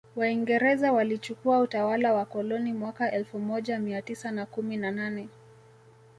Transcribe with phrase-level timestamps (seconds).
[0.15, 5.29] Waingereza walichukua utawala wa koloni mwaka elfu moja mia tisa na kumi na nane